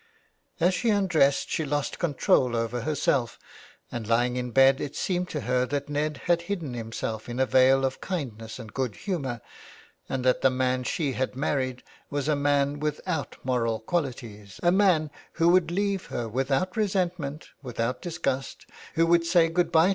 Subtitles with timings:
[0.59, 3.37] As she undressed she lost control over herself,
[3.91, 7.45] and lying in bed it seemed to her that Ned had hidden himself in a
[7.45, 9.41] veil of kindness and good humour,
[10.09, 15.11] and that the man she had married was a man without moral qualities, a man
[15.33, 18.65] who would leave her without resentment, without disgust,
[18.95, 19.89] who would say good bye 354 THE WILD GOOSE.